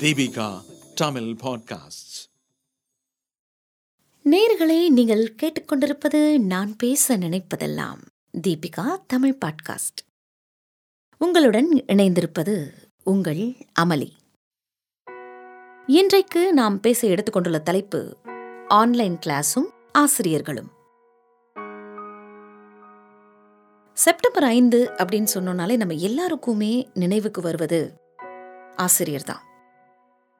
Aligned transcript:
Deepika 0.00 0.62
Tamil 0.94 1.22
podcast 1.22 2.28
நேர்களே 4.24 4.88
நீங்கள் 4.88 5.34
கேட்டுக்கொண்டிருப்பது 5.42 6.38
நான் 6.38 6.76
பேச 6.76 7.18
நினைப்பதெல்லாம் 7.18 7.98
தீபிகா 8.42 8.96
தமிழ் 9.06 9.36
பாட்காஸ்ட் 9.44 10.00
உங்களுடன் 11.18 11.82
இணைந்திருப்பது 11.86 12.72
உங்கள் 13.04 13.56
அமளி 13.80 14.12
இன்றைக்கு 15.86 16.52
நாம் 16.52 16.80
பேச 16.80 17.06
எடுத்துக்கொண்டுள்ள 17.06 17.58
தலைப்பு 17.58 18.16
ஆன்லைன் 18.72 19.18
கிளாஸும் 19.26 19.66
ஆசிரியர்களும். 19.92 20.70
செப்டம்பர் 23.94 24.44
ஐந்து 24.44 24.90
அப்படின்னு 24.96 25.26
சொன்னோனாலே 25.34 25.76
நம்ம 25.76 25.94
எல்லாருக்குமே 25.94 26.88
நினைவுக்கு 26.94 27.42
வருவது 27.42 28.00
ஆசிரியர் 28.76 29.22
தான். 29.22 29.42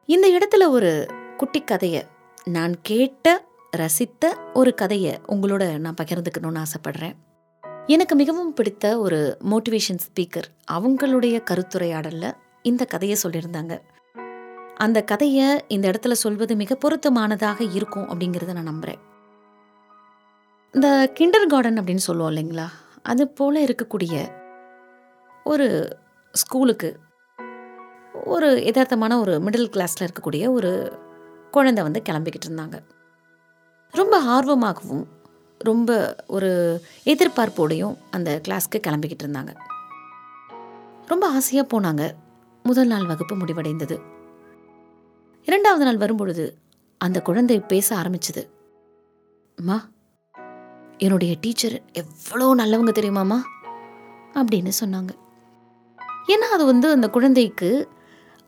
இந்த 0.06 0.28
இடத்துல 0.28 0.68
ஒரு 0.68 1.06
குட்டி 1.36 1.60
கதையை 1.60 2.06
நான் 2.44 2.74
கேட்ட 2.82 3.44
ரசித்த 3.76 4.34
ஒரு 4.54 4.74
கதையை 4.74 5.20
உங்களோட 5.28 5.78
நான் 5.78 5.94
பகிர்ந்துக்கணும்னு 6.02 6.62
ஆசைப்படுறேன். 6.62 7.14
எனக்கு 7.86 8.14
மிகவும் 8.14 8.54
பிடித்த 8.54 8.98
ஒரு 8.98 9.38
மோட்டிவேஷன் 9.50 9.98
ஸ்பீக்கர் 10.08 10.48
அவங்களுடைய 10.72 11.42
கருத்துரையாடலில் 11.50 12.36
இந்த 12.62 12.84
கதையை 12.84 13.18
சொல்லியிருந்தாங்க. 13.22 13.80
அந்த 14.82 15.02
கதையை 15.02 15.64
இந்த 15.68 15.90
இடத்துல 15.90 16.12
சொல்வது 16.12 16.56
மிக 16.56 16.74
பொருத்தமானதாக 16.74 17.74
இருக்கும் 17.74 18.08
அப்படிங்கிறத 18.08 18.52
நான் 18.52 18.68
நம்புறேன். 18.68 19.00
இந்த 20.72 21.12
கிண்டர் 21.20 21.46
கார்டன் 21.46 21.78
அப்படின்னு 21.78 21.96
சொல்லுவோம் 21.96 22.34
இல்லைங்களா? 22.34 22.66
அது 23.02 23.28
போல் 23.28 23.64
இருக்கக்கூடிய 23.64 24.32
ஒரு 25.44 25.96
ஸ்கூலுக்கு 26.32 26.98
ஒரு 28.24 28.56
யதார்த்தமான 28.56 29.20
ஒரு 29.20 29.38
மிடில் 29.38 29.70
கிளாஸில் 29.70 30.08
இருக்கக்கூடிய 30.08 30.50
ஒரு 30.50 30.98
குழந்தை 31.50 31.82
வந்து 31.82 32.02
கிளம்பிக்கிட்டு 32.08 32.48
இருந்தாங்க. 32.48 32.80
ரொம்ப 33.90 34.22
ஆர்வமாகவும் 34.24 35.04
ரொம்ப 35.58 36.16
ஒரு 36.26 36.80
எதிர்பார்ப்போடையும் 37.04 37.96
அந்த 38.10 38.40
கிளாஸ்க்கு 38.48 38.80
கிளம்பிக்கிட்டு 38.86 39.22
இருந்தாங்க. 39.22 39.54
ரொம்ப 41.06 41.28
ஆசையாக 41.28 41.80
போனாங்க. 41.80 42.10
முதல் 42.62 42.86
நாள் 42.86 43.06
வகுப்பு 43.06 43.36
முடிவடைந்தது. 43.36 44.20
இரண்டாவது 45.44 45.84
நாள் 45.84 45.96
வரும்பொழுது 45.96 46.58
அந்த 46.98 47.22
குழந்தை 47.22 47.60
பேச 47.60 47.96
ஆரம்பிச்சது. 47.96 48.48
அம்மா 49.56 49.88
என்னுடைய 50.98 51.36
டீச்சர் 51.40 51.82
எவ்வளோ 51.92 52.64
நல்லவங்க 52.64 52.90
தெரியுமாம்மா? 52.90 53.38
அப்படின்னு 54.34 54.70
சொன்னாங்க. 54.84 55.08
ஏன்னா 56.26 56.48
அது 56.54 56.64
வந்து 56.64 56.90
அந்த 56.90 57.10
குழந்தைக்கு 57.10 57.88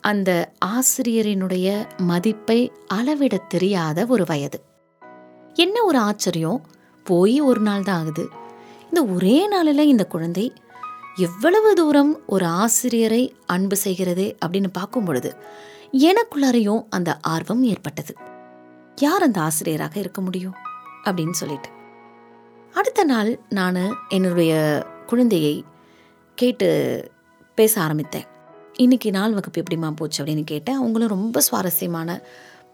அந்த 0.01 0.53
ஆசிரியரினுடைய 0.65 1.85
மதிப்பை 1.97 2.73
அளவிட 2.87 3.37
தெரியாத 3.37 4.07
ஒரு 4.09 4.25
வயது. 4.27 4.63
என்ன 5.55 5.85
ஒரு 5.85 5.99
ஆச்சரியம் 5.99 6.67
போய் 7.05 7.41
ஒரு 7.41 7.61
நாள் 7.61 7.83
தான் 7.83 7.99
ஆகுது. 8.01 8.29
இந்த 8.85 9.05
ஒரே 9.05 9.49
நாளில் 9.49 9.79
இந்த 9.79 10.05
குழந்தை 10.05 10.53
எவ்வளவு 11.17 11.75
தூரம் 11.75 12.27
ஒரு 12.27 12.47
ஆசிரியரை 12.47 13.37
அன்பு 13.47 13.77
செய்கிறது 13.77 14.37
அப்படின்னு 14.47 14.67
பார்க்கும் 14.73 15.05
பொழுது 15.05 15.37
எனக்குள்ளாரையும் 15.93 16.85
அந்த 16.91 17.19
ஆர்வம் 17.21 17.63
ஏற்பட்டது. 17.63 18.15
யார் 18.97 19.23
அந்த 19.23 19.41
ஆசிரியராக 19.41 19.99
இருக்க 19.99 20.21
முடியும்? 20.21 20.55
அப்படின்னு 21.05 21.31
சொல்லிட்டு. 21.31 21.69
அடுத்த 22.73 23.05
நாள் 23.05 23.41
நான் 23.49 23.97
என்னுடைய 24.09 24.85
குழந்தையை 25.07 25.65
கேட்டு 26.35 27.11
பேச 27.55 27.81
ஆரம்பித்தேன். 27.81 28.25
இன்னைக்கு 28.73 29.11
நாள் 29.11 29.33
வகுப்பு 29.33 29.63
எப்படிம்மா 29.63 29.91
போச்சு? 29.91 30.25
அப்படின்னு 30.25 30.45
கேட்டேன். 30.45 30.77
அவங்களும் 30.77 31.09
ரொம்ப 31.09 31.41
சுவாரஸ்யமான 31.41 32.21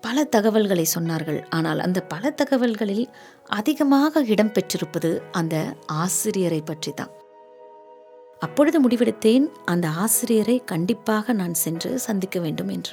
பல 0.00 0.24
தகவல்களை 0.24 0.86
சொன்னார்கள். 0.98 1.44
ஆனால் 1.50 1.78
அந்த 1.78 2.00
பல 2.00 2.30
தகவல்களில் 2.30 3.08
அதிகமாக 3.46 4.22
இடம்பெற்றிருப்பது 4.22 5.20
அந்த 5.32 5.76
ஆசிரியரை 5.86 6.60
பற்றி 6.60 6.92
தான் 6.92 7.19
அப்பொழுது 8.40 8.88
முடிவெடுத்தேன் 8.88 9.46
அந்த 9.64 9.88
ஆசிரியரை 9.88 10.64
கண்டிப்பாக 10.64 11.32
நான் 11.32 11.54
சென்று 11.54 11.98
சந்திக்க 11.98 12.40
வேண்டும் 12.40 12.68
என்று. 12.68 12.92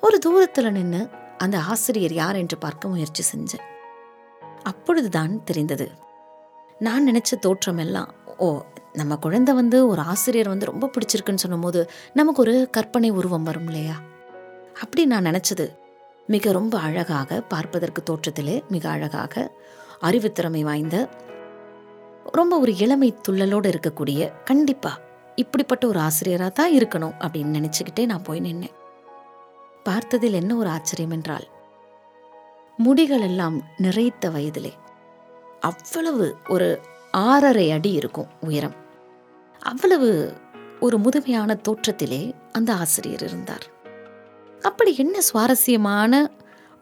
ஒரு 0.00 0.18
தூரத்தில் 0.18 0.72
நின்று 0.72 1.08
அந்த 1.38 1.60
ஆசிரியர் 1.60 2.12
யார் 2.12 2.36
என்று 2.36 2.58
பார்க்க 2.58 2.88
முயற்சி 2.88 3.24
செஞ்சேன். 3.32 3.66
அப்பொழுதுதான் 4.62 5.44
தெரிந்தது. 5.44 5.90
நான் 6.78 7.08
நினைச்ச 7.08 7.38
தோற்றம் 7.40 7.78
எல்லாம் 7.78 8.14
ஓ 8.38 8.62
நம்ம 8.92 9.16
குழந்தை 9.16 9.54
வந்து 9.54 9.86
ஒரு 9.86 10.00
ஆசிரியர் 10.00 10.48
வந்து 10.48 10.66
ரொம்ப 10.66 10.90
பிடிச்சிருக்குன்னு 10.92 11.34
சொல்லும்போது 11.34 11.90
நமக்கு 12.12 12.42
ஒரு 12.42 12.68
கற்பனை 12.70 13.10
உருவம் 13.10 13.42
வரும் 13.42 13.66
இல்லையா? 13.66 13.96
அப்படி 14.80 15.04
நான் 15.04 15.24
நினைச்சது. 15.24 15.66
மிக 16.26 16.52
ரொம்ப 16.52 16.78
அழகாக 16.78 17.40
பார்ப்பதற்கு 17.40 18.02
தோற்றத்திலே 18.02 18.62
மிக 18.68 18.88
அழகாக 18.88 19.52
அறிவுத்திறமை 20.00 20.62
வாய்ந்த 20.62 21.08
ரொம்ப 22.24 22.58
ஒரு 22.58 22.76
இளமை 22.76 23.14
துள்ளலோடு 23.28 23.68
இருக்கக்கூடிய 23.70 24.32
கண்டிப்பாக 24.44 25.00
இப்படிப்பட்ட 25.36 25.86
ஒரு 25.86 25.98
ஆசிரியராக 25.98 26.50
தான் 26.50 26.72
இருக்கணும் 26.72 27.14
அப்படின்னு 27.18 27.56
நினச்சிக்கிட்டே 27.56 28.04
நான் 28.04 28.22
போய் 28.22 28.40
நின்னேன். 28.40 28.76
பார்த்ததில் 29.84 30.32
என்ன 30.32 30.54
ஒரு 30.54 30.68
ஆச்சரியம் 30.68 31.10
என்றால் 31.10 31.46
முடிகள் 32.84 33.20
எல்லாம் 33.20 33.62
நிறைத்த 33.78 34.30
வயதிலே 34.30 34.72
அவ்வளவு 35.60 36.36
ஒரு 36.48 36.80
ஆறரை 37.10 37.70
அடி 37.70 37.92
இருக்கும் 37.92 38.26
உயரம். 38.40 38.74
அவ்வளவு 39.60 40.32
ஒரு 40.80 40.98
முதுமையான 40.98 41.54
தோற்றத்திலே 41.54 42.34
அந்த 42.52 42.74
ஆசிரியர் 42.74 43.22
இருந்தார். 43.22 43.66
அப்படி 44.60 44.96
என்ன 44.96 45.20
சுவாரஸ்யமான 45.20 46.30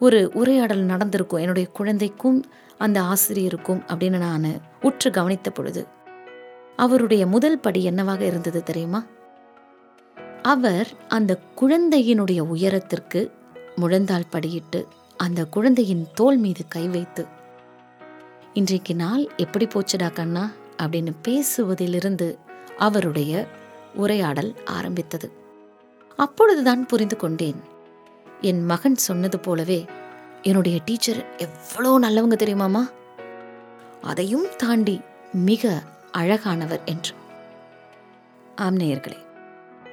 ஒரு 0.01 0.31
உரையாடல் 0.35 0.79
நடந்திருக்கும். 0.79 1.41
என்னுடைய 1.41 1.69
குழந்தைக்கும் 1.69 2.45
அந்த 2.79 3.03
ஆசிரியருக்கும் 3.03 3.83
அப்படின்னு 3.87 4.19
நான் 4.19 4.61
உற்று 4.83 5.11
கவனித்த 5.11 5.51
பொழுது 5.51 5.87
அவருடைய 6.77 7.27
முதல் 7.27 7.59
படி 7.59 7.85
என்னவாக 7.85 8.25
இருந்தது 8.25 8.63
தெரியுமா? 8.63 9.05
அவர் 10.43 10.89
அந்த 11.09 11.39
குழந்தையினுடைய 11.61 12.41
உயரத்திற்கு 12.41 13.31
முழந்தால் 13.77 14.27
படியிட்டு 14.33 14.85
அந்த 15.17 15.45
குழந்தையின் 15.45 16.07
தோல் 16.15 16.37
மீது 16.37 16.65
கை 16.69 16.89
வைத்து 16.89 17.27
இன்றைக்கு 18.53 18.95
நாள் 18.95 19.29
எப்படி 19.37 19.67
போச்சுடா 19.67 20.13
கண்ணா? 20.13 20.51
அப்படின்னு 20.83 21.13
பேசுவதிலிருந்து 21.29 22.39
அவருடைய 22.79 23.47
உரையாடல் 23.95 24.55
ஆரம்பித்தது. 24.65 25.33
அப்பொழுதுதான் 26.17 26.87
புரிந்து 26.87 27.17
கொண்டேன். 27.17 27.77
என் 28.41 28.65
மகன் 28.65 28.95
சொன்னது 28.95 29.39
போலவே 29.39 29.85
என்னுடைய 30.43 30.81
டீச்சர் 30.85 31.37
எவ்வளோ 31.37 31.99
நல்லவங்க 31.99 32.37
தெரியுமாமா? 32.37 32.91
அதையும் 34.01 34.47
தாண்டி 34.57 35.01
மிக 35.33 35.83
அழகானவர் 36.13 36.85
என்று. 36.85 37.15
ஆம் 38.55 38.77
நேயர்களே 38.77 39.17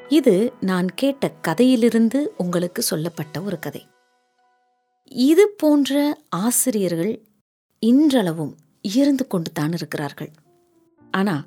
இது 0.09 0.53
நான் 0.59 0.89
கேட்ட 0.95 1.29
கதையிலிருந்து 1.29 2.33
உங்களுக்கு 2.37 2.81
சொல்லப்பட்ட 2.81 3.41
ஒரு 3.41 3.59
கதை. 3.59 3.87
இது 5.05 5.47
போன்ற 5.57 6.19
ஆசிரியர்கள் 6.29 7.25
இன்றளவும் 7.79 8.57
இருந்து 8.81 9.27
கொண்டு 9.27 9.51
தான் 9.51 9.71
இருக்கிறார்கள். 9.71 10.31
ஆனால் 11.11 11.43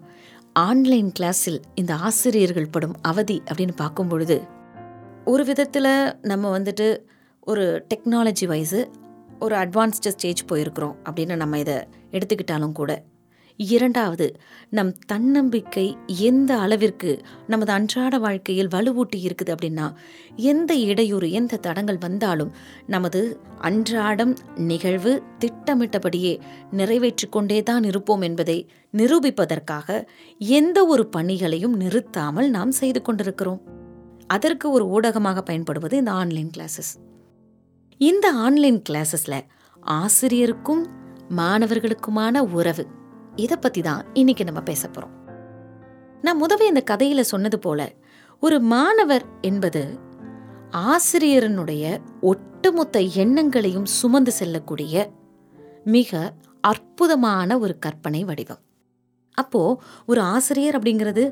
ஆன்லைன் 0.52 1.12
கிளாஸில் 1.18 1.60
இந்த 1.74 1.94
ஆசிரியர்கள் 1.94 2.70
படும் 2.70 2.96
அவதி 3.02 3.42
அப்படின்னு 3.46 3.76
பார்க்கும் 3.76 4.08
பொழுது 4.08 4.48
ஒரு 5.30 5.44
விதத்தில் 5.44 6.18
நம்ம 6.22 6.58
வந்துட்டு 6.58 6.98
ஒரு 7.40 7.86
டெக்னாலஜி 7.94 8.46
வைஸு 8.46 8.86
ஒரு 9.38 9.56
அட்வான்ஸ்டு 9.56 10.08
ஸ்டேஜ் 10.08 10.44
போயிருக்கிறோம் 10.52 10.94
அப்படின்னு 11.04 11.36
நம்ம 11.36 11.58
இதை 11.58 11.74
எடுத்துக்கிட்டாலும் 12.10 12.72
கூட. 12.72 13.04
இரண்டாவது 13.56 14.36
நம் 14.70 14.92
தன்னம்பிக்கை 15.06 15.96
எந்த 16.06 16.58
அளவிற்கு 16.58 17.22
நமது 17.46 17.72
அன்றாட 17.72 18.18
வாழ்க்கையில் 18.18 18.68
வலுவூட்டி 18.68 19.16
இருக்குது 19.16 19.54
அப்படின்னா 19.54 19.92
எந்த 20.36 20.74
இடையூறு 20.74 21.30
எந்த 21.30 21.56
தடங்கள் 21.56 21.98
வந்தாலும் 21.98 22.52
நமது 22.86 23.40
அன்றாடம் 23.58 24.36
நிகழ்வு 24.54 25.22
திட்டமிட்டபடியே 25.38 26.40
நிறைவேற்றி 26.70 27.28
கொண்டே 27.28 27.62
தான் 27.62 27.82
இருப்போம் 27.82 28.20
என்பதை 28.20 28.70
நிரூபிப்பதற்காக 28.96 30.06
எந்த 30.38 30.86
ஒரு 30.86 31.06
பணிகளையும் 31.06 31.76
நிறுத்தாமல் 31.76 32.50
நாம் 32.50 32.70
செய்து 32.70 33.02
கொண்டிருக்கிறோம். 33.02 33.76
அதற்கு 34.28 34.70
ஒரு 34.70 34.84
ஊடகமாக 34.88 35.42
பயன்படுவது 35.42 35.96
இந்த 35.96 36.12
ஆன்லைன் 36.12 36.50
கிளாஸஸ். 36.56 36.92
இந்த 37.98 38.32
ஆன்லைன் 38.32 38.82
கிளாஸஸில் 38.88 39.40
ஆசிரியருக்கும் 39.82 40.82
மாணவர்களுக்குமான 41.36 42.38
உறவு. 42.38 42.86
இதை 43.36 43.56
பற்றி 43.56 43.80
தான் 43.80 44.04
இன்னைக்கு 44.14 44.44
நம்ம 44.44 44.60
பேச 44.60 44.88
போகிறோம் 44.88 45.14
நான் 46.22 46.42
முதவே 46.42 46.60
இந்த 46.60 46.80
கதையில் 46.80 47.22
சொன்னது 47.22 47.58
போல 47.58 47.92
ஒரு 48.40 48.60
மாணவர் 48.60 49.24
என்பது 49.40 49.82
ஆசிரியரனுடைய 50.70 51.84
ஒட்டுமொத்த 52.20 53.00
எண்ணங்களையும் 53.00 53.84
சுமந்து 53.84 54.32
செல்லக்கூடிய 54.32 55.10
மிக 55.84 56.32
அற்புதமான 56.60 57.58
ஒரு 57.58 57.78
கற்பனை 57.78 58.24
வடிவம். 58.24 58.62
அப்போ 59.38 59.62
ஒரு 60.06 60.20
ஆசிரியர் 60.34 60.76
அப்படிங்கிறது 60.78 61.24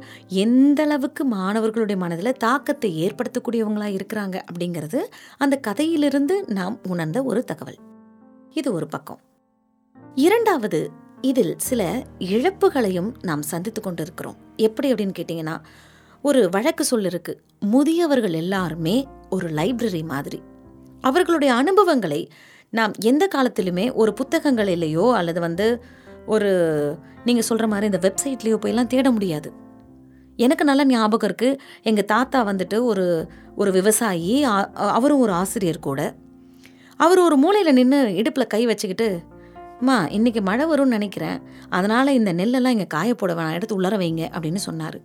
எந்த 0.44 0.80
அளவுக்கு 0.82 1.22
மாணவர்களுடைய 1.24 1.98
மனதில் 2.02 2.38
தாக்கத்தை 2.38 2.90
ஏற்படுத்தக்கூடியவங்களாக 3.04 3.96
இருக்கிறாங்க 3.98 4.36
அப்படிங்கிறது 4.48 5.00
அந்த 5.38 5.56
கதையிலிருந்து 5.68 6.36
நாம் 6.58 6.76
உணர்ந்த 6.88 7.18
ஒரு 7.22 7.42
தகவல். 7.44 7.78
இது 8.52 8.68
ஒரு 8.72 8.86
பக்கம். 8.86 9.20
இரண்டாவது 10.18 10.80
இதில் 11.20 11.54
சில 11.58 11.82
இழப்புகளையும் 12.32 13.10
நாம் 13.22 13.44
சந்தித்து 13.52 13.80
கொண்டிருக்கிறோம். 13.80 14.36
எப்படி 14.66 14.88
அப்படின்னு 14.92 15.16
கேட்டிங்கன்னா 15.18 15.56
ஒரு 16.24 16.40
வழக்கு 16.50 16.84
சொல் 16.84 17.08
இருக்குது 17.10 17.40
முதியவர்கள் 17.72 18.36
எல்லாருமே 18.42 18.96
ஒரு 19.30 19.46
லைப்ரரி 19.58 20.02
மாதிரி. 20.12 20.38
அவர்களுடைய 21.00 21.50
அனுபவங்களை 21.54 22.20
நாம் 22.72 22.92
எந்த 23.04 23.24
காலத்திலுமே 23.34 23.84
ஒரு 23.94 24.12
புத்தகங்களிலேயோ 24.20 25.04
அல்லது 25.12 25.40
வந்து 25.40 25.66
ஒரு 26.26 26.50
நீங்கள் 27.28 27.46
சொல்கிற 27.48 27.66
மாதிரி 27.72 27.90
இந்த 27.90 28.00
வெப்சைட்லேயோ 28.06 28.58
போயெல்லாம் 28.62 28.92
தேட 28.94 29.10
முடியாது. 29.16 29.48
எனக்கு 30.44 30.64
நல்ல 30.68 30.82
ஞாபகம் 30.92 31.28
இருக்குது 31.28 31.58
எங்கள் 31.88 32.08
தாத்தா 32.12 32.38
வந்துட்டு 32.50 32.78
ஒரு 32.90 33.04
ஒரு 33.60 33.70
விவசாயி 33.76 34.32
அவரும் 34.96 35.22
ஒரு 35.24 35.32
ஆசிரியர் 35.42 35.86
கூட. 35.88 36.00
அவர் 37.00 37.20
ஒரு 37.26 37.36
மூலையில் 37.42 37.76
நின்று 37.78 38.00
இடுப்பில் 38.20 38.52
கை 38.54 38.60
வச்சுக்கிட்டு 38.70 39.08
அம்மா 39.80 39.96
இன்றைக்கி 40.16 40.40
மழை 40.48 40.64
வரும்னு 40.70 40.96
நினைக்கிறேன். 40.96 41.38
அதனால் 41.76 42.16
இந்த 42.18 42.30
நெல்லெல்லாம் 42.38 42.74
இங்கே 42.76 42.88
காய 42.94 43.10
போட 43.14 43.32
வேணாம் 43.38 43.56
எடுத்து 43.56 43.76
உள்ளர 43.78 43.94
வைங்க 44.02 44.22
அப்படின்னு 44.34 44.60
சொன்னார். 44.68 44.98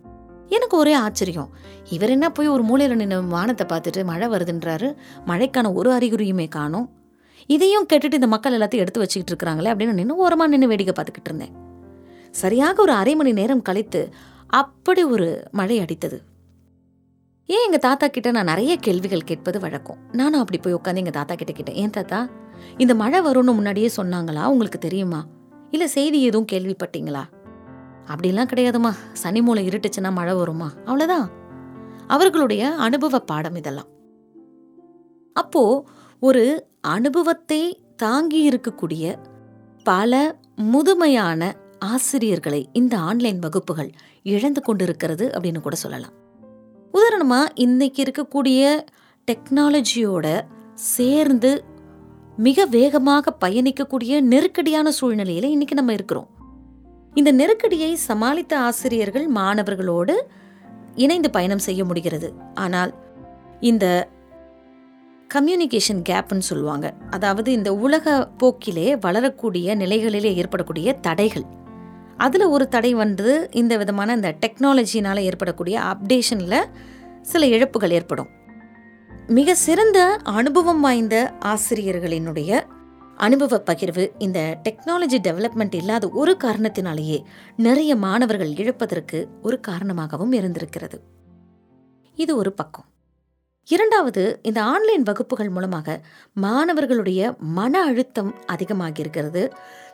எனக்கு 0.55 0.75
ஒரே 0.81 0.93
ஆச்சரியம். 1.05 1.49
இவர் 1.95 2.13
என்ன 2.15 2.27
போய் 2.37 2.53
ஒரு 2.55 2.63
மூலையில் 2.69 2.99
நின்று 3.01 3.17
வானத்தை 3.35 3.65
பார்த்துட்டு 3.71 4.01
மழை 4.11 4.27
வருதுன்றாரு. 4.33 4.89
மழைக்கான 5.29 5.73
ஒரு 5.79 5.91
அறிகுறியுமே 5.97 6.47
காணும். 6.57 6.87
இதையும் 7.55 7.89
கேட்டுட்டு 7.91 8.19
இந்த 8.19 8.29
மக்கள் 8.35 8.55
எல்லாத்தையும் 8.57 8.85
எடுத்து 8.85 9.03
வச்சுக்கிட்டு 9.03 9.33
இருக்கிறாங்களே 9.33 9.71
அப்படின்னு 9.73 9.99
நின்று 9.99 10.21
ஓரமாக 10.25 10.51
நின்று 10.53 10.71
வேடிக்கை 10.71 10.95
பார்த்துக்கிட்டு 10.95 11.31
இருந்தேன். 11.31 11.53
சரியாக 12.31 12.81
ஒரு 12.81 12.91
அரை 12.91 13.15
மணி 13.15 13.31
நேரம் 13.31 13.61
கழித்து 13.61 14.13
அப்படி 14.47 15.03
ஒரு 15.03 15.43
மழை 15.51 15.79
அடித்தது. 15.79 16.17
ஏன் 17.45 17.65
எங்கள் 17.65 17.79
தாத்தா 17.79 18.07
கிட்ட 18.07 18.31
நான் 18.31 18.43
நிறைய 18.43 18.77
கேள்விகள் 18.77 19.23
கேட்பது 19.23 19.59
வழக்கம்? 19.59 19.97
நானும் 20.11 20.39
அப்படி 20.39 20.57
போய் 20.57 20.73
உட்காந்து 20.73 20.97
எங்கள் 20.97 21.11
தாத்தா 21.11 21.35
கிட்ட 21.35 21.51
கேட்டேன். 21.51 21.75
ஏன் 21.75 21.89
தாத்தா 21.89 22.27
இந்த 22.77 22.95
மழை 22.95 23.21
வரும்னு 23.21 23.53
முன்னாடியே 23.53 23.89
சொன்னாங்களா? 23.97 24.45
உங்களுக்கு 24.45 24.79
தெரியுமா? 24.79 25.25
இல்லை 25.71 25.87
செய்தி 25.87 26.23
எதுவும் 26.23 26.47
கேள்விப்பட்டீங்களா? 26.51 27.23
அப்படிலாம் 28.07 28.47
கிடையாதுமா 28.53 28.93
சனி 29.13 29.41
மூலை 29.41 29.67
இருட்டுச்சுன்னா 29.67 30.11
மழை 30.11 30.33
வருமா? 30.33 30.71
அவ்வளோதான் 30.85 31.27
அவர்களுடைய 32.07 32.69
அனுபவ 32.69 33.19
பாடம் 33.19 33.55
இதெல்லாம். 33.55 33.87
அப்போ 35.33 35.85
ஒரு 36.19 36.67
அனுபவத்தை 36.81 37.81
தாங்கி 37.95 38.49
இருக்கக்கூடிய 38.49 39.15
பல 39.83 40.35
முதுமையான 40.55 41.55
ஆசிரியர்களை 41.81 42.69
இந்த 42.73 42.97
ஆன்லைன் 42.97 43.39
வகுப்புகள் 43.39 43.91
இழந்து 44.23 44.61
கொண்டிருக்கிறது 44.61 45.27
அப்படின்னு 45.27 45.59
கூட 45.59 45.75
சொல்லலாம். 45.75 46.13
உதாரணமாக 46.91 47.51
இன்னைக்கு 47.55 48.03
இருக்கக்கூடிய 48.03 48.85
டெக்னாலஜியோட 49.31 50.41
சேர்ந்து 50.73 51.63
மிக 52.35 52.65
வேகமாக 52.65 53.33
பயணிக்கக்கூடிய 53.45 54.21
நெருக்கடியான 54.21 54.91
சூழ்நிலையில் 54.91 55.49
இன்னைக்கு 55.49 55.75
நம்ம 55.75 55.93
இருக்கிறோம். 55.93 56.29
இந்த 57.13 57.31
நெருக்கடியை 57.31 57.97
சமாளித்த 58.07 58.53
ஆசிரியர்கள் 58.55 59.27
மாணவர்களோடு 59.29 60.21
இணைந்து 60.95 61.29
பயணம் 61.29 61.59
செய்ய 61.59 61.85
முடிகிறது. 61.85 62.33
ஆனால் 62.53 62.93
இந்த 63.59 64.09
கம்யூனிகேஷன் 65.33 66.01
கேப்னு 66.09 66.37
சொல்லுவாங்க. 66.37 66.93
அதாவது 67.09 67.51
இந்த 67.51 67.73
உலக 67.75 68.29
போக்கிலே 68.37 68.95
வளரக்கூடிய 68.95 69.75
நிலைகளிலே 69.75 70.33
ஏற்படக்கூடிய 70.33 70.93
தடைகள். 70.93 71.59
அதில் 72.21 72.45
ஒரு 72.45 72.65
தடை 72.67 72.93
வந்து 72.93 73.47
இந்த 73.51 73.77
விதமான 73.77 74.13
இந்த 74.13 74.35
டெக்னாலஜினால் 74.45 75.19
ஏற்படக்கூடிய 75.19 75.75
அப்டேஷனில் 75.79 76.69
சில 77.21 77.45
இழப்புகள் 77.45 77.91
ஏற்படும். 77.91 78.29
மிக 79.27 79.55
சிறந்த 79.55 79.99
அனுபவம் 80.23 80.81
வாய்ந்த 80.81 81.33
ஆசிரியர்களினுடைய 81.45 82.61
அனுபவ 83.17 83.57
பகிர்வு 83.57 84.03
இந்த 84.17 84.39
டெக்னாலஜி 84.69 85.17
டெவலப்மெண்ட் 85.23 85.75
இல்லாத 85.75 86.09
ஒரு 86.09 86.37
காரணத்தினாலேயே 86.43 87.23
நிறைய 87.57 87.95
மாணவர்கள் 87.95 88.53
இழப்பதற்கு 88.55 89.27
ஒரு 89.41 89.59
காரணமாகவும் 89.59 90.31
இருந்திருக்கிறது. 90.31 90.99
இது 92.15 92.35
ஒரு 92.35 92.53
பக்கம். 92.53 92.85
இரண்டாவது 93.67 94.39
இந்த 94.41 94.59
ஆன்லைன் 94.63 95.03
வகுப்புகள் 95.03 95.49
மூலமாக 95.49 96.01
மாணவர்களுடைய 96.33 97.35
மன 97.39 97.83
அழுத்தம் 97.83 98.31
அதிகமாகி 98.45 98.99
இருக்கிறது. 98.99 99.43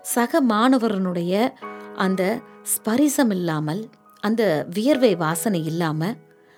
சக 0.02 0.42
மாணவரனுடைய 0.44 1.34
அந்த 1.98 2.40
ஸ்பரிசம் 2.76 3.30
இல்லாமல் 3.30 3.90
அந்த 4.22 4.66
வியர்வை 4.74 5.16
வாசனை 5.16 5.66
இல்லாமல் 5.66 6.16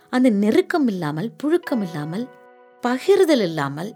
அந்த 0.09 0.29
நெருக்கம் 0.29 0.87
இல்லாமல் 0.87 1.31
புழுக்கம் 1.43 1.81
இல்லாமல் 1.81 2.27
பகிர்தல் 2.83 3.41
இல்லாமல் 3.41 3.95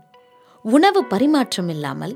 உணவு 0.65 1.07
பரிமாற்றம் 1.07 1.67
இல்லாமல் 1.67 2.15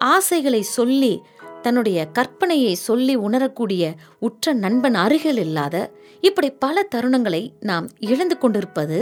ஆசைகளை 0.00 0.62
சொல்லி 0.62 1.22
தன்னுடைய 1.62 2.08
கற்பனையை 2.12 2.72
சொல்லி 2.72 3.16
உணரக்கூடிய 3.16 3.94
உற்ற 4.18 4.52
நண்பன் 4.52 4.94
அருகில் 4.94 5.36
இல்லாத 5.36 5.90
இப்படி 6.20 6.50
பல 6.50 6.84
தருணங்களை 6.94 7.52
நாம் 7.60 7.88
இழந்து 7.98 8.38
கொண்டிருப்பது 8.38 8.98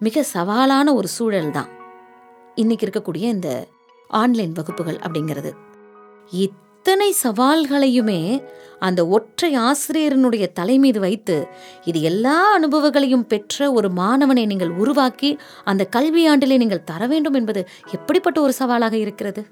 மிக 0.00 0.22
சவாலான 0.22 0.94
ஒரு 0.94 1.08
சூழல் 1.08 1.50
தான். 1.50 1.70
இன்னைக்கு 2.54 2.86
இருக்கக்கூடிய 2.86 3.24
இந்த 3.28 3.66
ஆன்லைன் 4.10 4.52
வகுப்புகள் 4.52 4.98
அப்படிங்கிறது. 4.98 5.52
இத்தனை 6.86 7.14
சவால்களையுமே 7.22 8.18
அந்த 8.86 9.00
ஒற்றை 9.06 9.48
ஆசிரியரனுடைய 9.68 10.44
தலை 10.52 10.74
மீது 10.78 11.00
வைத்து 11.00 11.36
இது 11.84 11.98
எல்லா 12.02 12.34
அனுபவங்களையும் 12.56 13.24
பெற்ற 13.26 13.72
ஒரு 13.72 13.88
மாணவனை 13.90 14.46
நீங்கள் 14.46 14.72
உருவாக்கி 14.82 15.30
அந்த 15.64 15.88
கல்வியாண்டிலே 15.96 16.56
நீங்கள் 16.62 16.84
தர 16.84 17.06
வேண்டும் 17.06 17.34
என்பது 17.34 17.60
எப்படிப்பட்ட 17.92 18.40
ஒரு 18.40 18.52
சவாலாக 18.52 18.96
இருக்கிறது? 18.96 19.42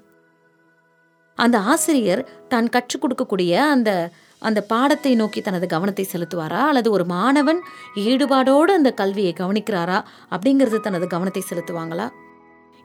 அந்த 1.37 1.59
ஆசிரியர் 1.73 2.23
தான் 2.47 2.69
கற்றுக் 2.69 3.03
கொடுக்கக்கூடிய 3.03 3.53
அந்த 3.75 4.11
அந்த 4.41 4.61
பாடத்தை 4.73 5.15
நோக்கி 5.15 5.41
தனது 5.41 5.67
கவனத்தை 5.67 6.05
செலுத்துவாரா? 6.13 6.61
அல்லது 6.69 6.91
ஒரு 6.91 7.05
மாணவன் 7.05 7.61
ஈடுபாடோடு 8.09 8.73
அந்த 8.73 8.91
கல்வியை 8.91 9.33
கவனிக்கிறாரா? 9.39 9.99
அப்படிங்கிறது 10.31 10.79
தனது 10.79 11.07
கவனத்தை 11.07 11.43
செலுத்துவாங்களா? 11.51 12.07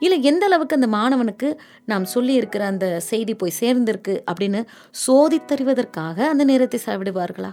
இல்லை 0.01 0.23
எந்த 0.23 0.45
அளவுக்கு 0.47 0.77
அந்த 0.79 0.89
மாணவனுக்கு 0.97 1.49
நாம் 1.85 2.05
சொல்லி 2.05 2.35
இருக்கிற 2.35 2.67
அந்த 2.67 2.87
செய்தி 3.01 3.35
போய் 3.35 3.59
சேர்ந்திருக்கு 3.61 4.15
அப்படின்னு 4.31 4.61
சோதித்தறிவதற்காக 5.07 6.19
அந்த 6.33 6.45
நேரத்தை 6.45 6.81
செலவிடுவார்களா? 6.87 7.53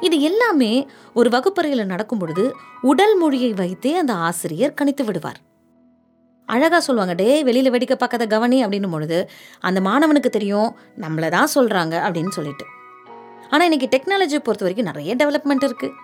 இது 0.00 0.20
எல்லாமே 0.20 0.72
ஒரு 1.14 1.30
வகுப்பறையில் 1.30 1.90
நடக்கும் 1.92 2.18
பொழுது 2.18 2.44
உடல் 2.82 3.16
மொழியை 3.16 3.52
வைத்தே 3.52 3.92
அந்த 3.96 4.12
ஆசிரியர் 4.28 4.76
கணித்து 4.80 5.04
விடுவார். 5.04 5.38
அழகாக 6.48 6.80
சொல்லுவாங்க 6.80 7.14
டே 7.14 7.30
வெளியில் 7.48 7.72
வெடிக்க 7.72 7.94
பார்க்காத 7.94 8.26
கவனி 8.26 8.58
அப்படின்னும் 8.64 8.94
பொழுது 8.96 9.18
அந்த 9.68 9.80
மாணவனுக்கு 9.80 10.30
தெரியும் 10.36 10.70
நம்மளை 11.04 11.28
தான் 11.28 11.54
சொல்கிறாங்க 11.54 11.94
அப்படின்னு 12.06 12.34
சொல்லிட்டு. 12.38 12.66
ஆனால் 13.50 13.66
இன்றைக்கி 13.68 13.88
டெக்னாலஜியை 13.94 14.42
பொறுத்த 14.46 14.64
வரைக்கும் 14.66 14.90
நிறைய 14.90 15.14
டெவலப்மெண்ட் 15.22 15.66
இருக்குது 15.68 15.94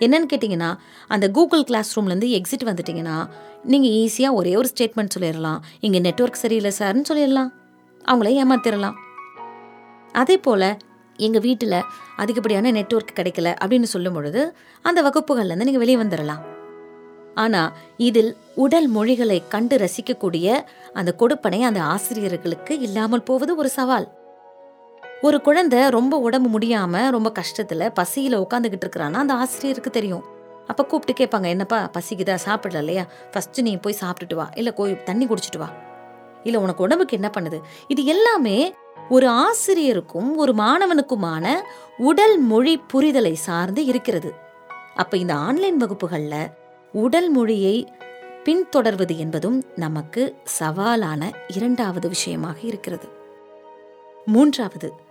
என்னன்னு 0.00 0.30
கேட்டிங்கன்னா 0.32 0.70
அந்த 1.08 1.26
கூகுள் 1.30 1.66
கிளாஸ் 1.68 1.92
ரூம்லேருந்து 1.96 2.30
எக்ஸிட் 2.38 2.68
வந்துட்டிங்கன்னா 2.70 3.16
நீங்கள் 3.72 3.94
ஈஸியாக 4.00 4.38
ஒரே 4.38 4.56
ஒரு 4.56 4.68
ஸ்டேட்மெண்ட் 4.72 5.14
சொல்லிடலாம். 5.16 5.60
இங்கே 5.80 6.00
நெட்வொர்க் 6.06 6.42
சரியில்லை 6.42 6.72
சார்னு 6.78 7.08
சொல்லிடலாம். 7.10 7.52
அவங்கள 8.08 8.30
ஏமாத்திடலாம். 8.42 8.96
அதே 10.12 10.38
போல் 10.38 10.68
எங்கள் 11.18 11.44
வீட்டில் 11.46 11.78
அதிகப்படியான 12.16 12.72
நெட்ஒர்க் 12.78 13.16
கிடைக்கல 13.18 13.48
அப்படின்னு 13.62 13.88
சொல்லும் 13.94 14.16
பொழுது 14.16 14.42
அந்த 14.82 15.02
வகுப்புகள்லேருந்து 15.02 15.68
நீங்கள் 15.68 15.84
வெளியே 15.84 15.98
வந்துடலாம். 16.02 16.42
ஆனால் 17.34 17.70
இதில் 18.08 18.36
உடல் 18.54 18.88
மொழிகளை 18.88 19.38
கண்டு 19.48 19.76
ரசிக்கக்கூடிய 19.84 20.56
அந்த 20.92 21.14
கொடுப்பனை 21.20 21.60
அந்த 21.60 21.82
ஆசிரியர்களுக்கு 21.82 22.80
இல்லாமல் 22.80 23.26
போவது 23.30 23.56
ஒரு 23.56 23.68
சவால். 23.68 24.06
ஒரு 25.24 25.40
குழந்தை 25.40 25.88
ரொம்ப 25.88 26.18
உடம்பு 26.18 26.58
முடியாம 26.58 27.10
ரொம்ப 27.10 27.32
கஷ்டத்துல 27.38 27.92
பசியில 28.00 28.44
உட்காந்துக்கிட்டு 28.44 28.84
இருக்கிறான்னா 28.84 29.12
அந்த 29.12 29.34
ஆசிரியருக்கு 29.34 29.90
தெரியும். 29.90 30.24
அப்ப 30.66 30.84
கூப்பிட்டு 30.84 31.24
கேட்பாங்க 31.24 31.46
என்னப்பா 31.46 31.90
பசிக்குதா? 31.98 32.36
சாப்பிடல 32.44 32.76
இல்லையா? 32.76 33.04
ஃபர்ஸ்ட் 33.32 33.60
நீ 33.60 33.76
போய் 33.76 33.96
சாப்பிட்டுட்டு 34.00 34.34
வா. 34.34 34.50
இல்ல 34.54 34.72
கோய் 34.72 35.02
தண்ணி 35.02 35.26
குடிச்சிட்டு 35.26 35.58
வா. 35.58 35.70
இல்ல 36.42 36.60
உனக்கு 36.60 36.82
உடம்புக்கு 36.82 37.16
என்ன 37.16 37.30
பண்ணுது? 37.38 37.60
இது 37.86 38.04
எல்லாமே 38.04 38.74
ஒரு 39.10 39.28
ஆசிரியருக்கும் 39.28 40.34
ஒரு 40.34 40.54
மாணவனுக்குமான 40.54 41.54
உடல் 41.98 42.38
மொழி 42.38 42.82
புரிதலை 42.92 43.32
சார்ந்து 43.32 43.84
இருக்கிறது. 43.84 44.34
அப்ப 44.94 45.16
இந்த 45.16 45.34
ஆன்லைன் 45.34 45.82
வகுப்புகள்ல 45.82 46.52
உடல் 46.92 47.30
மொழியை 47.30 47.92
பின்தொடர்வது 48.44 49.16
என்பதும் 49.16 49.64
நமக்கு 49.76 50.36
சவாலான 50.60 51.32
இரண்டாவது 51.48 52.08
விஷயமாக 52.08 52.58
இருக்கிறது. 52.60 53.08
மூன்றாவது 54.24 55.02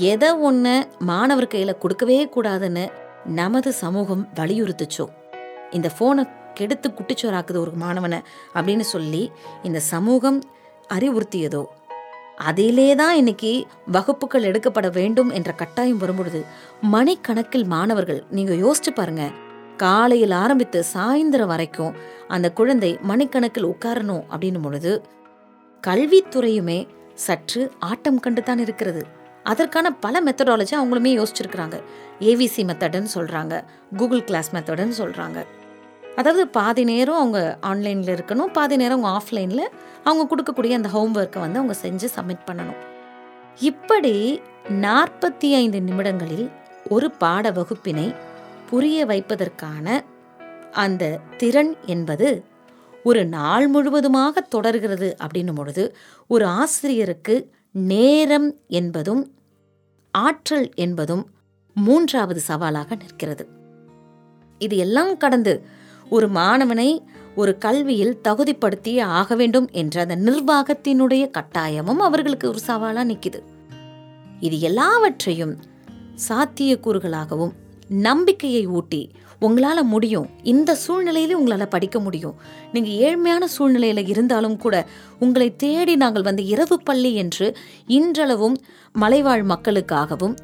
எதை 0.00 0.32
ஒன்று 0.32 0.88
மாணவர் 0.98 1.48
கையில் 1.48 1.78
கொடுக்கவே 1.78 2.26
கூடாதுன்னு 2.26 2.88
நமது 3.24 3.72
சமூகம் 3.72 4.28
வலியுறுத்துச்சோ? 4.34 5.08
இந்த 5.70 5.90
ஃபோனை 5.98 6.24
கெடுத்து 6.54 6.88
குட்டிச்சோராக்குது 6.90 7.56
ஒரு 7.56 7.70
மாணவனை 7.70 8.20
அப்படின்னு 8.54 8.80
சொல்லி 8.80 9.30
இந்த 9.62 9.80
சமூகம் 9.80 10.42
அறிவுறுத்தியதோ? 10.94 11.64
அதிலே 12.36 12.94
தான் 12.94 13.14
இன்னைக்கு 13.14 13.66
வகுப்புகள் 13.86 14.42
எடுக்கப்பட 14.42 14.88
வேண்டும் 14.88 15.30
என்ற 15.30 15.52
கட்டாயம் 15.52 15.98
வரும்பொழுது 15.98 16.44
மணிக்கணக்கில் 16.82 17.66
மாணவர்கள் 17.66 18.24
நீங்கள் 18.30 18.56
யோசிச்சு 18.56 18.90
பாருங்க 18.90 19.30
காலையில் 19.76 20.30
ஆரம்பித்து 20.30 20.84
சாயந்தரம் 20.94 21.46
வரைக்கும் 21.46 21.94
அந்த 22.28 22.52
குழந்தை 22.52 22.98
மணிக்கணக்கில் 23.08 23.74
உட்காரணும் 23.74 24.22
அப்படின்னும் 24.30 24.62
பொழுது 24.62 25.02
கல்வித்துறையுமே 25.84 26.86
சற்று 27.14 27.70
ஆட்டம் 27.78 28.20
கண்டு 28.20 28.42
தான் 28.42 28.58
இருக்கிறது. 28.58 29.06
அதற்கான 29.44 29.92
பல 29.92 30.22
மெத்தடாலஜி 30.22 30.74
அவங்களுமே 30.78 31.12
யோசிச்சிருக்கிறாங்க. 31.18 31.82
ஏவிசி 32.20 32.62
மெத்தடுன்னு 32.68 33.10
சொல்கிறாங்க 33.14 33.64
கூகுள் 33.96 34.24
கிளாஸ் 34.24 34.54
மெத்தடுன்னு 34.54 34.94
சொல்கிறாங்க 34.98 35.46
அதாவது 36.16 36.48
பாதி 36.48 36.84
நேரம் 36.84 37.16
அவங்க 37.16 37.58
ஆன்லைனில் 37.60 38.14
இருக்கணும் 38.14 38.52
பாதி 38.52 38.76
நேரம் 38.76 39.02
அவங்க 39.02 39.12
ஆஃப்லைனில் 39.18 39.64
அவங்க 40.04 40.24
கொடுக்கக்கூடிய 40.30 40.72
அந்த 40.72 40.88
ஹோம்ஒர்க்கை 40.88 41.38
வந்து 41.38 41.60
அவங்க 41.60 41.74
செஞ்சு 41.82 42.08
சப்மிட் 42.16 42.46
பண்ணணும். 42.46 42.80
இப்படி 43.60 44.42
நாற்பத்தி 44.80 45.48
ஐந்து 45.52 45.82
நிமிடங்களில் 45.82 46.50
ஒரு 46.88 47.10
பாட 47.10 47.50
வகுப்பினை 47.50 48.14
புரிய 48.70 49.06
வைப்பதற்கான 49.06 50.04
அந்த 50.72 51.18
திறன் 51.36 51.76
என்பது 51.86 52.44
ஒரு 53.04 53.26
நாள் 53.26 53.66
முழுவதுமாக 53.66 54.40
தொடர்கிறது 54.40 55.16
அப்படின்னும் 55.22 55.54
பொழுது 55.54 55.96
ஒரு 56.26 56.44
ஆசிரியருக்கு 56.46 57.50
நேரம் 57.74 58.56
என்பதும் 58.68 59.32
ஆற்றல் 60.10 60.70
என்பதும் 60.74 61.26
மூன்றாவது 61.74 62.40
சவாலாக 62.40 62.94
நிற்கிறது. 62.94 63.46
இது 64.58 64.76
எல்லாம் 64.76 65.16
கடந்து 65.16 65.64
ஒரு 66.10 66.28
மாணவனை 66.28 67.00
ஒரு 67.36 67.58
கல்வியில் 67.58 68.20
தகுதிப்படுத்தியே 68.28 69.00
ஆக 69.00 69.34
வேண்டும் 69.34 69.68
என்ற 69.70 70.00
அந்த 70.00 70.16
நிர்வாகத்தினுடைய 70.16 71.30
கட்டாயமும் 71.30 71.96
அவர்களுக்கு 71.96 72.48
ஒரு 72.48 72.58
சவாலாக 72.58 73.12
நிற்கிது 73.12 73.42
இது 74.40 74.60
எல்லாவற்றையும் 74.60 75.58
சாத்தியக்கூறுகளாகவும் 76.28 77.52
நம்பிக்கையை 77.88 78.66
ஊட்டி 78.66 79.10
உங்களால் 79.42 79.84
முடியும். 79.84 80.28
இந்த 80.42 80.76
சூழ்நிலையில 80.84 81.32
உங்களால் 81.32 81.72
படிக்க 81.74 81.98
முடியும். 82.00 82.36
நீங்கள் 82.72 82.98
ஏழ்மையான 83.06 83.48
சூழ்நிலையில் 83.56 84.06
இருந்தாலும் 84.06 84.56
கூட 84.56 84.76
உங்களை 85.18 85.48
தேடி 85.56 85.96
நாங்கள் 85.96 86.22
வந்து 86.22 86.44
இரவு 86.46 86.78
பள்ளி 86.82 87.12
என்று 87.14 87.48
இன்றளவும் 87.86 88.56
மலைவாழ் 88.92 89.44
மக்களுக்காகவும் 89.48 90.34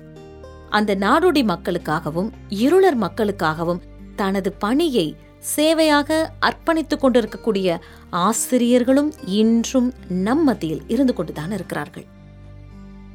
அந்த 0.70 0.94
நாடோடி 0.94 1.42
மக்களுக்காகவும் 1.54 2.30
இருளர் 2.48 2.98
மக்களுக்காகவும் 2.98 3.82
தனது 4.16 4.52
பணியை 4.52 5.06
சேவையாக 5.56 6.16
அர்ப்பணித்து 6.40 6.96
கொண்டிருக்கக்கூடிய 6.98 7.68
ஆசிரியர்களும் 8.10 9.12
இன்றும் 9.40 9.88
நம் 10.08 10.44
மத்தியில் 10.44 10.82
இருந்து 10.88 11.14
கொண்டுதான் 11.14 11.52
இருக்கிறார்கள். 11.52 12.06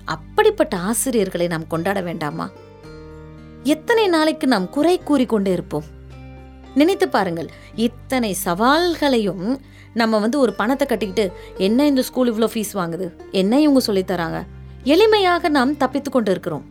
அப்படிப்பட்ட 0.06 0.78
ஆசிரியர்களை 0.78 1.48
நாம் 1.48 1.68
கொண்டாட 1.68 2.02
வேண்டாமா? 2.02 2.46
எத்தனை 3.64 4.08
நாளைக்கு 4.08 4.48
நாம் 4.48 4.70
குறை 4.70 5.00
கூறிக்கொண்டே 5.00 5.52
இருப்போம்? 5.52 5.84
நினைத்து 6.76 7.10
பாருங்கள் 7.10 7.50
இத்தனை 7.76 8.36
சவால்களையும் 8.46 9.60
நம்ம 9.94 10.20
வந்து 10.20 10.40
ஒரு 10.40 10.54
பணத்தை 10.54 10.88
கட்டிக்கிட்டு 10.88 11.32
என்ன 11.58 11.86
இந்த 11.86 12.02
ஸ்கூல் 12.02 12.32
இவ்வளோ 12.32 12.50
ஃபீஸ் 12.54 12.74
வாங்குது? 12.74 13.12
என்ன 13.32 13.62
இவங்க 13.62 13.80
சொல்லித் 13.80 14.08
தராங்க? 14.08 14.44
எளிமையாக 14.84 15.50
நாம் 15.50 15.78
தப்பித்து 15.78 16.12
கொண்டு 16.12 16.32
இருக்கிறோம் 16.32 16.66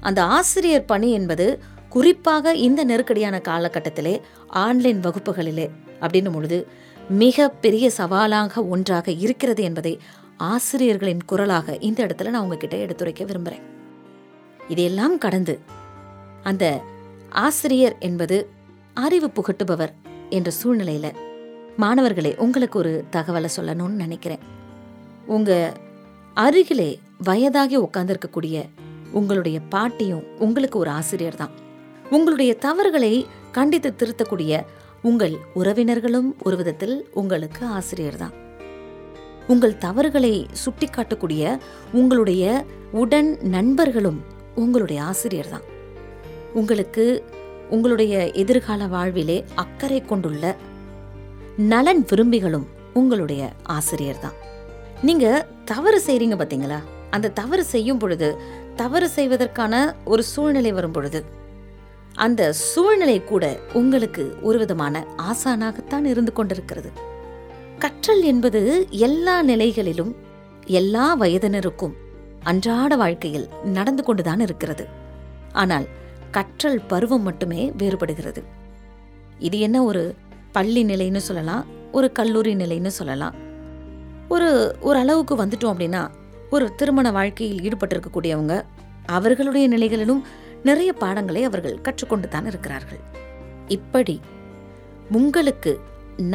அந்த 0.00 0.22
ஆசிரியர் 0.22 0.84
பணி 0.84 1.10
என்பது 1.10 1.60
குறிப்பாக 1.88 2.54
இந்த 2.54 2.84
நெருக்கடியான 2.84 3.38
காலகட்டத்திலே 3.38 4.20
ஆன்லைன் 4.48 5.00
வகுப்புகளிலே 5.00 5.70
அப்படின்னும் 6.00 6.32
பொழுது 6.32 6.66
மிக 7.08 7.48
பெரிய 7.48 7.90
சவாலாக 7.90 8.64
ஒன்றாக 8.64 9.10
இருக்கிறது 9.10 9.62
என்பதை 9.62 9.98
ஆசிரியர்களின் 10.36 11.24
குரலாக 11.24 11.76
இந்த 11.80 12.06
இடத்துல 12.06 12.28
நான் 12.28 12.42
உங்ககிட்ட 12.42 12.76
எடுத்துரைக்க 12.76 13.24
விரும்புகிறேன் 13.24 13.64
இதையெல்லாம் 14.68 15.18
கடந்து 15.18 15.58
அந்த 16.44 16.80
ஆசிரியர் 17.30 17.96
என்பது 17.98 18.48
அறிவு 18.94 19.30
புகட்டுபவர் 19.36 19.92
என்ற 20.30 20.50
சூழ்நிலையில 20.62 21.06
மாணவர்களே 21.76 22.36
உங்களுக்கு 22.36 22.78
ஒரு 22.78 23.04
தகவலை 23.12 23.48
சொல்லணும்னு 23.56 24.02
நினைக்கிறேன். 24.04 24.42
உங்க 25.26 25.72
அருகிலே 26.34 26.98
வயதாகி 27.24 27.76
உட்கார்ந்துருக்கக்கூடிய 27.78 28.56
உங்களுடைய 29.12 29.60
பாட்டியும் 29.68 30.24
உங்களுக்கு 30.38 30.78
ஒரு 30.78 30.90
ஆசிரியர் 30.90 31.36
தான். 31.36 31.50
உங்களுடைய 32.10 32.54
தவறுகளை 32.54 33.26
கண்டித்து 33.52 33.94
திருத்தக்கூடிய 33.98 34.62
உங்கள் 35.02 35.34
உறவினர்களும் 35.54 36.30
ஒரு 36.42 36.56
விதத்தில் 36.56 36.96
உங்களுக்கு 37.12 37.66
ஆசிரியர் 37.66 38.16
தான். 38.16 38.34
உங்கள் 39.46 39.78
தவறுகளை 39.78 40.46
சுட்டிக்காட்டக்கூடிய 40.64 41.58
உங்களுடைய 41.92 42.64
உடன் 42.92 43.38
நண்பர்களும் 43.42 44.20
உங்களுடைய 44.54 45.02
ஆசிரியர் 45.02 45.50
தான். 45.50 45.66
உங்களுக்கு 46.54 47.04
உங்களுடைய 47.70 48.32
எதிர்கால 48.32 48.86
வாழ்விலே 48.86 49.44
அக்கறை 49.54 50.00
கொண்டுள்ள 50.04 50.56
நலன் 51.56 52.02
விரும்பிகளும் 52.10 52.66
உங்களுடைய 52.92 53.42
ஆசிரியர் 53.62 54.18
தான். 54.18 54.36
நீங்க 55.02 55.46
தவறு 55.64 55.98
செய்றீங்க 56.06 56.36
பார்த்தீங்களா 56.38 56.78
அந்த 57.10 57.32
தவறு 57.40 57.64
செய்யும் 57.64 57.98
பொழுது 57.98 58.28
தவறு 58.76 59.08
செய்வதற்கான 59.08 59.74
ஒரு 60.04 60.22
சூழ்நிலை 60.22 60.72
வரும் 60.72 60.92
பொழுது 60.92 61.20
அந்த 62.16 62.52
சூழ்நிலை 62.52 63.24
கூட 63.24 63.44
உங்களுக்கு 63.72 64.24
ஒரு 64.42 64.58
விதமான 64.58 65.04
ஆசானாகத்தான் 65.30 66.04
இருந்து 66.04 66.32
கொண்டிருக்கிறது. 66.32 66.90
கற்றல் 67.78 68.22
என்பது 68.22 68.60
எல்லா 68.90 69.42
நிலைகளிலும் 69.42 70.12
எல்லா 70.80 71.06
வயதினருக்கும் 71.18 71.94
அன்றாட 72.42 72.96
வாழ்க்கையில் 72.96 73.48
நடந்து 73.76 74.02
கொண்டுதான் 74.02 74.40
இருக்கிறது. 74.40 74.84
ஆனால் 75.52 75.86
கற்றல் 76.36 76.80
பருவம் 76.90 77.26
மட்டுமே 77.28 77.62
வேறுபடுகிறது. 77.80 78.42
இது 79.46 79.56
என்ன 79.66 79.78
ஒரு 79.90 80.02
பள்ளி 80.56 80.82
நிலைன்னு 80.84 81.20
சொல்லலாம் 81.28 81.64
ஒரு 81.96 82.08
கல்லூரி 82.18 82.52
நிலைன்னு 82.62 82.92
சொல்லலாம். 83.00 83.34
ஒரு 84.34 84.50
ஒரு 84.88 84.96
அளவுக்கு 84.98 85.34
வந்துட்டோம் 85.42 85.72
அப்படின்னா 85.74 86.02
ஒரு 86.50 86.66
திருமண 86.78 87.06
வாழ்க்கையில் 87.18 87.62
ஈடுபட்டிருக்கக்கூடியவங்க 87.66 88.54
அவர்களுடைய 89.16 89.64
நிலைகளிலும் 89.68 90.22
நிறைய 90.68 90.90
பாடங்களை 91.02 91.42
அவர்கள் 91.48 91.82
கற்றுக்கொண்டு 91.86 92.28
தான் 92.28 92.46
இருக்கிறார்கள். 92.50 93.02
இப்படி 93.76 94.16
உங்களுக்கு 95.18 95.72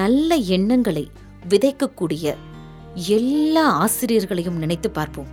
நல்ல 0.02 0.36
எண்ணங்களை 0.58 1.04
விதைக்கக்கூடிய 1.50 2.36
எல்லா 3.18 3.66
ஆசிரியர்களையும் 3.86 4.62
நினைத்து 4.64 4.90
பார்ப்போம். 4.98 5.30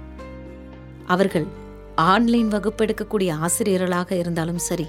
அவர்கள் 1.14 1.46
ஆன்லைன் 1.96 2.48
வகுப்பு 2.48 2.84
எடுக்கக்கூடிய 2.84 3.32
ஆசிரியர்களாக 3.32 4.14
இருந்தாலும் 4.14 4.58
சரி 4.58 4.86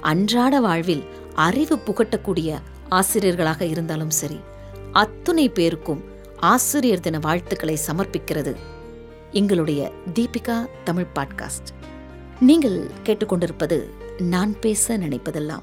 அன்றாட 0.00 0.60
வாழ்வில் 0.60 1.04
அறிவு 1.34 1.76
புகட்டக்கூடிய 1.76 2.60
ஆசிரியர்களாக 2.88 3.64
இருந்தாலும் 3.64 4.10
சரி 4.10 4.40
அத்துணை 4.92 5.48
பேருக்கும் 5.48 6.04
ஆசிரியர் 6.36 7.00
தின 7.00 7.18
வாழ்த்துக்களை 7.18 7.78
சமர்ப்பிக்கிறது 7.86 8.56
எங்களுடைய 9.32 9.90
தீபிகா 10.14 10.66
தமிழ் 10.84 11.06
பாட்காஸ்ட். 11.14 11.72
நீங்கள் 12.40 12.90
கேட்டுக்கொண்டிருப்பது 13.04 13.82
நான் 14.18 14.60
பேச 14.60 14.98
நினைப்பதெல்லாம். 14.98 15.62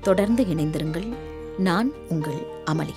தொடர்ந்து 0.00 0.42
இணைந்திருங்கள். 0.42 1.14
நான் 1.58 1.92
உங்கள் 2.08 2.46
அமளி 2.66 2.94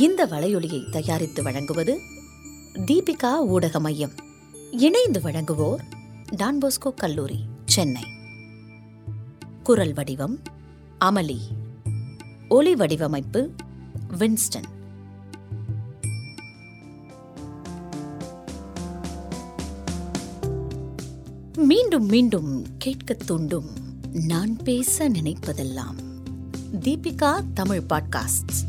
இந்த 0.00 0.26
வலையொலியை 0.26 0.90
தயாரித்து 0.90 1.42
வழங்குவது 1.42 2.00
தீபிகா 2.74 3.36
ஊடக 3.36 3.80
மையம். 3.80 4.12
இணைந்து 4.70 5.20
வழங்குவோர் 5.20 5.80
டான்போஸ்கோ 6.36 6.94
கல்லூரி 6.96 7.44
சென்னை. 7.64 8.02
குரல் 9.62 9.92
வடிவம் 9.92 10.38
அமளி. 11.00 11.38
ஒலி 12.48 12.74
வடிவமைப்பு 12.74 13.50
வின்ஸ்டன். 14.18 14.68
மீண்டும் 21.56 22.06
மீண்டும் 22.06 22.66
கேட்கத் 22.78 23.26
தூண்டும் 23.26 23.70
நான் 24.12 24.56
பேச 24.56 25.08
நினைப்பதெல்லாம் 25.08 25.96
தீபிகா 26.72 27.44
தமிழ் 27.54 27.82
பாட்காஸ்ட். 27.88 28.68